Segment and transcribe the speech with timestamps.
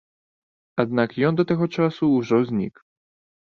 [0.83, 2.75] Аднак ён да таго часу ўжо знік.